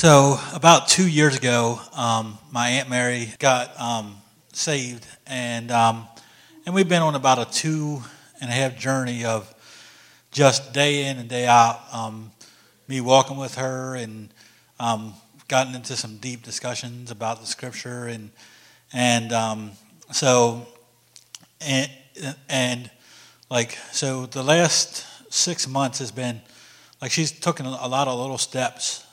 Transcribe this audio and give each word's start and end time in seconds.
So, 0.00 0.40
about 0.54 0.88
two 0.88 1.06
years 1.06 1.36
ago, 1.36 1.78
um, 1.92 2.38
my 2.50 2.70
Aunt 2.70 2.88
Mary 2.88 3.34
got 3.38 3.78
um, 3.78 4.16
saved, 4.50 5.06
and, 5.26 5.70
um, 5.70 6.08
and 6.64 6.74
we've 6.74 6.88
been 6.88 7.02
on 7.02 7.16
about 7.16 7.38
a 7.38 7.44
two 7.52 8.00
and 8.40 8.48
a 8.48 8.52
half 8.54 8.78
journey 8.78 9.26
of 9.26 9.54
just 10.32 10.72
day 10.72 11.04
in 11.04 11.18
and 11.18 11.28
day 11.28 11.46
out, 11.46 11.82
um, 11.92 12.32
me 12.88 13.02
walking 13.02 13.36
with 13.36 13.56
her 13.56 13.94
and 13.94 14.32
um, 14.78 15.12
gotten 15.48 15.74
into 15.74 15.94
some 15.96 16.16
deep 16.16 16.42
discussions 16.44 17.10
about 17.10 17.40
the 17.42 17.46
scripture. 17.46 18.06
And, 18.06 18.30
and 18.94 19.34
um, 19.34 19.72
so, 20.12 20.66
and, 21.60 21.90
and 22.48 22.90
like, 23.50 23.72
so 23.92 24.24
the 24.24 24.42
last 24.42 25.04
six 25.30 25.68
months 25.68 25.98
has 25.98 26.10
been 26.10 26.40
like 27.02 27.10
she's 27.10 27.32
taken 27.32 27.66
a 27.66 27.86
lot 27.86 28.08
of 28.08 28.18
little 28.18 28.38
steps 28.38 29.04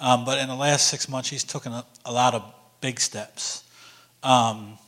um, 0.00 0.24
but 0.24 0.38
in 0.38 0.48
the 0.48 0.54
last 0.54 0.88
six 0.88 1.08
months, 1.08 1.28
she's 1.28 1.44
taken 1.44 1.72
a, 1.72 1.84
a 2.04 2.12
lot 2.12 2.34
of 2.34 2.42
big 2.80 3.00
steps. 3.00 3.64
Um, 4.22 4.78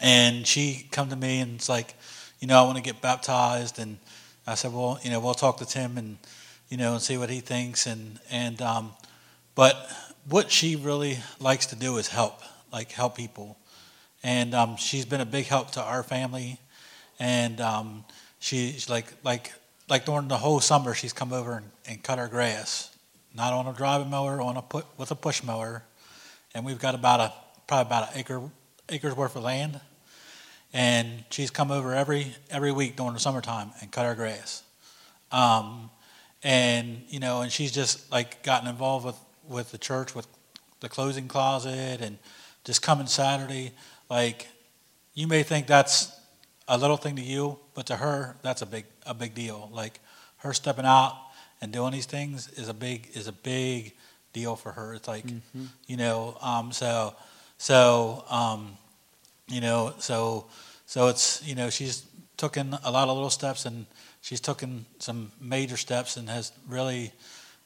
and 0.00 0.46
she 0.46 0.88
come 0.90 1.10
to 1.10 1.16
me 1.16 1.40
and 1.40 1.56
it's 1.56 1.68
like, 1.68 1.94
you 2.40 2.48
know, 2.48 2.58
I 2.58 2.62
want 2.62 2.76
to 2.76 2.82
get 2.82 3.02
baptized. 3.02 3.78
And 3.78 3.98
I 4.46 4.54
said, 4.54 4.72
well, 4.72 4.98
you 5.02 5.10
know, 5.10 5.20
we'll 5.20 5.34
talk 5.34 5.58
to 5.58 5.66
Tim 5.66 5.98
and, 5.98 6.16
you 6.70 6.78
know, 6.78 6.92
and 6.92 7.02
see 7.02 7.18
what 7.18 7.28
he 7.28 7.40
thinks. 7.40 7.86
And, 7.86 8.18
and, 8.30 8.60
um, 8.62 8.92
but 9.54 9.90
what 10.28 10.50
she 10.50 10.76
really 10.76 11.18
likes 11.38 11.66
to 11.66 11.76
do 11.76 11.98
is 11.98 12.08
help, 12.08 12.40
like 12.72 12.92
help 12.92 13.16
people. 13.16 13.58
And 14.22 14.54
um, 14.54 14.76
she's 14.76 15.04
been 15.04 15.20
a 15.20 15.26
big 15.26 15.46
help 15.46 15.72
to 15.72 15.82
our 15.82 16.02
family. 16.02 16.58
And 17.18 17.60
um, 17.60 18.04
she's 18.38 18.88
like, 18.88 19.12
like, 19.22 19.52
like 19.88 20.06
during 20.06 20.28
the 20.28 20.38
whole 20.38 20.60
summer, 20.60 20.94
she's 20.94 21.12
come 21.12 21.34
over 21.34 21.58
and, 21.58 21.70
and 21.86 22.02
cut 22.02 22.18
our 22.18 22.28
grass 22.28 22.90
not 23.34 23.52
on 23.52 23.66
a 23.66 23.72
driving 23.72 24.10
mower, 24.10 24.40
on 24.40 24.56
a 24.56 24.62
put, 24.62 24.86
with 24.98 25.10
a 25.10 25.14
push 25.14 25.42
mower, 25.42 25.84
and 26.54 26.64
we've 26.64 26.78
got 26.78 26.94
about 26.94 27.20
a 27.20 27.32
probably 27.66 27.86
about 27.86 28.12
an 28.12 28.18
acre 28.18 28.42
acres 28.88 29.14
worth 29.14 29.36
of 29.36 29.42
land. 29.42 29.80
And 30.72 31.24
she's 31.30 31.50
come 31.50 31.70
over 31.70 31.94
every 31.94 32.34
every 32.50 32.72
week 32.72 32.96
during 32.96 33.14
the 33.14 33.20
summertime 33.20 33.70
and 33.80 33.90
cut 33.90 34.06
our 34.06 34.14
grass. 34.14 34.62
Um, 35.32 35.90
and 36.42 37.02
you 37.08 37.20
know, 37.20 37.42
and 37.42 37.50
she's 37.50 37.72
just 37.72 38.10
like 38.10 38.42
gotten 38.42 38.68
involved 38.68 39.04
with 39.04 39.18
with 39.48 39.72
the 39.72 39.78
church 39.78 40.14
with 40.14 40.26
the 40.80 40.88
clothing 40.88 41.28
closet 41.28 42.00
and 42.00 42.18
just 42.64 42.82
coming 42.82 43.06
Saturday. 43.06 43.72
Like 44.08 44.48
you 45.14 45.26
may 45.26 45.42
think 45.42 45.66
that's 45.66 46.12
a 46.68 46.78
little 46.78 46.96
thing 46.96 47.16
to 47.16 47.22
you, 47.22 47.58
but 47.74 47.86
to 47.86 47.96
her 47.96 48.36
that's 48.42 48.62
a 48.62 48.66
big 48.66 48.86
a 49.06 49.14
big 49.14 49.34
deal. 49.34 49.70
Like 49.72 50.00
her 50.38 50.52
stepping 50.52 50.86
out 50.86 51.16
and 51.60 51.72
doing 51.72 51.92
these 51.92 52.06
things 52.06 52.48
is 52.48 52.68
a 52.68 52.74
big 52.74 53.08
is 53.14 53.26
a 53.26 53.32
big 53.32 53.94
deal 54.32 54.56
for 54.56 54.72
her. 54.72 54.94
It's 54.94 55.08
like 55.08 55.26
mm-hmm. 55.26 55.64
you 55.86 55.96
know, 55.96 56.36
um, 56.40 56.72
so 56.72 57.14
so 57.58 58.24
um, 58.30 58.76
you 59.48 59.60
know, 59.60 59.94
so 59.98 60.46
so 60.86 61.08
it's 61.08 61.42
you 61.46 61.54
know 61.54 61.70
she's 61.70 62.04
taken 62.36 62.76
a 62.84 62.90
lot 62.90 63.08
of 63.08 63.14
little 63.14 63.30
steps 63.30 63.66
and 63.66 63.86
she's 64.20 64.40
taken 64.40 64.86
some 64.98 65.30
major 65.40 65.76
steps 65.76 66.16
and 66.16 66.28
has 66.28 66.52
really 66.68 67.12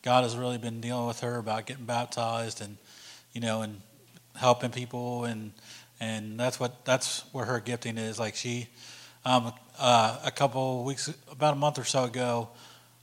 God 0.03 0.25
has 0.25 0.37
really 0.37 0.59
been 0.59 0.81
dealing 0.81 1.07
with 1.07 1.21
her 1.21 1.39
about 1.39 1.67
getting 1.67 1.85
baptized 1.85 2.61
and 2.61 2.77
you 3.33 3.41
know 3.41 3.63
and 3.63 3.81
helping 4.35 4.71
people 4.71 5.25
and 5.25 5.53
and 6.01 6.39
that's 6.39 6.59
what 6.59 6.85
that's 6.85 7.25
where 7.33 7.45
her 7.45 7.61
gifting 7.61 7.99
is. 7.99 8.19
Like 8.19 8.35
she, 8.35 8.69
um, 9.25 9.53
uh, 9.79 10.19
a 10.25 10.31
couple 10.31 10.85
weeks, 10.85 11.13
about 11.31 11.55
a 11.55 11.57
month 11.57 11.79
or 11.79 11.85
so 11.85 12.05
ago, 12.05 12.49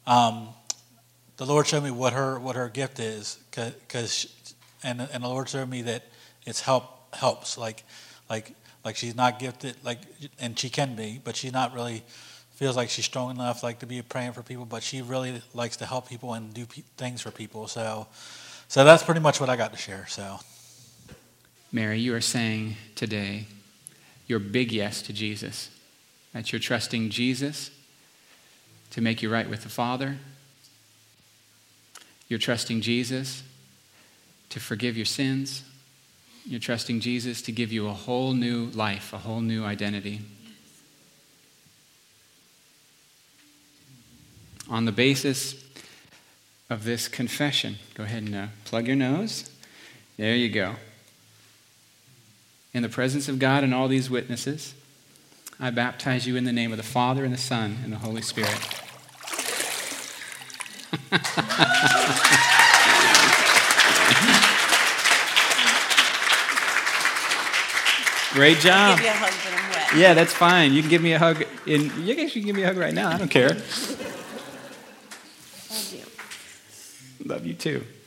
um, 0.05 0.50
the 1.42 1.47
Lord 1.47 1.66
showed 1.66 1.84
me 1.84 1.89
what 1.89 2.14
her 2.14 2.39
what 2.39 2.56
her 2.56 2.70
gift 2.70 3.00
is, 3.00 3.39
because 3.50 4.28
and 4.84 5.02
and 5.02 5.23
the 5.23 5.28
Lord 5.28 5.50
showed 5.50 5.67
me 5.67 5.81
that 5.81 6.03
it's 6.45 6.61
help 6.61 7.16
helps 7.16 7.58
like 7.58 7.83
like 8.30 8.53
like 8.86 8.95
she's 8.95 9.16
not 9.16 9.39
gifted 9.39 9.75
like 9.83 9.98
and 10.39 10.58
she 10.58 10.70
can 10.70 10.95
be, 10.95 11.20
but 11.23 11.36
she's 11.36 11.52
not 11.52 11.73
really 11.73 12.04
feels 12.52 12.77
like 12.77 12.92
she's 12.92 13.05
strong 13.05 13.32
enough 13.32 13.64
like 13.64 13.80
to 13.80 13.88
be 13.88 14.04
praying 14.04 14.33
for 14.33 14.43
people, 14.43 14.65
but 14.65 14.83
she 14.83 15.02
really 15.02 15.42
likes 15.55 15.77
to 15.77 15.86
help 15.88 16.08
people 16.08 16.36
and 16.36 16.54
do 16.54 16.67
pe- 16.67 16.83
things 16.95 17.21
for 17.21 17.32
people. 17.32 17.67
So 17.67 18.05
so 18.67 18.83
that's 18.83 19.02
pretty 19.02 19.21
much 19.21 19.39
what 19.39 19.49
I 19.49 19.55
got 19.55 19.71
to 19.71 19.80
share. 19.80 20.05
So 20.10 20.42
Mary, 21.71 21.98
you 21.98 22.14
are 22.14 22.21
saying 22.21 22.76
today 22.94 23.48
your 24.27 24.38
big 24.38 24.71
yes 24.71 25.02
to 25.02 25.14
Jesus. 25.14 25.71
That 26.33 26.54
you're 26.54 26.60
trusting 26.60 27.10
Jesus 27.10 27.71
to 28.92 29.02
make 29.02 29.23
you 29.23 29.32
right 29.32 29.49
with 29.49 29.64
the 29.64 29.70
Father 29.70 30.20
you're 32.31 32.39
trusting 32.39 32.80
Jesus 32.80 33.43
to 34.47 34.61
forgive 34.61 34.95
your 34.95 35.05
sins. 35.05 35.64
You're 36.45 36.61
trusting 36.61 37.02
Jesus 37.02 37.42
to 37.42 37.52
give 37.52 37.73
you 37.73 37.89
a 37.89 37.93
whole 37.93 38.31
new 38.31 38.67
life, 38.67 39.11
a 39.11 39.17
whole 39.17 39.42
new 39.42 39.65
identity. 39.65 40.21
On 44.70 44.86
the 44.86 44.93
basis 44.93 45.61
of 46.70 46.86
this 46.86 47.09
confession, 47.09 47.75
go 47.95 48.03
ahead 48.03 48.23
and 48.23 48.33
uh, 48.33 48.47
plug 48.64 48.87
your 48.87 48.95
nose. 48.95 49.52
There 50.15 50.33
you 50.33 50.47
go. 50.47 50.75
In 52.73 52.81
the 52.81 52.87
presence 52.87 53.27
of 53.27 53.39
God 53.39 53.65
and 53.65 53.73
all 53.73 53.89
these 53.89 54.09
witnesses, 54.09 54.73
I 55.59 55.70
baptize 55.70 56.25
you 56.25 56.37
in 56.37 56.45
the 56.45 56.53
name 56.53 56.71
of 56.71 56.77
the 56.77 56.83
Father 56.83 57.25
and 57.25 57.33
the 57.33 57.37
Son 57.37 57.80
and 57.83 57.91
the 57.91 57.97
Holy 57.97 58.21
Spirit. 58.21 58.80
Great 68.32 68.60
job. 68.60 68.98
Yeah, 69.94 70.14
that's 70.14 70.32
fine. 70.32 70.71
You 70.71 70.82
can 70.82 70.89
give 70.89 71.02
me 71.02 71.11
a 71.11 71.20
hug. 71.20 71.44
In, 71.66 71.92
you 72.05 72.16
guys 72.16 72.32
can 72.32 72.44
give 72.44 72.55
me 72.55 72.64
a 72.64 72.67
hug 72.67 72.77
right 72.77 72.94
now. 72.94 73.10
I 73.10 73.17
don't 73.17 73.30
care. 73.30 73.58
Love 75.70 75.92
you. 75.92 76.05
Love 77.26 77.45
you 77.45 77.55
too. 77.55 77.83